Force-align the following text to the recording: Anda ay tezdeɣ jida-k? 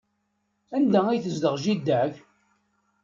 Anda 0.75 0.99
ay 1.07 1.19
tezdeɣ 1.23 1.55
jida-k? 1.63 2.15